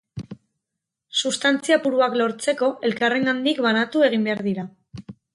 Substantzia 1.17 1.77
puruak 1.83 2.15
lortzeko, 2.21 2.69
elkarrengandik 2.89 3.61
banandu 3.65 4.03
egin 4.07 4.25
behar 4.29 4.41
dira. 4.49 4.65